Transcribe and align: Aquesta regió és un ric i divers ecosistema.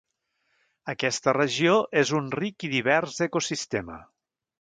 Aquesta 0.93 1.35
regió 1.37 1.75
és 2.03 2.13
un 2.21 2.31
ric 2.39 2.65
i 2.69 2.71
divers 2.73 3.19
ecosistema. 3.27 3.99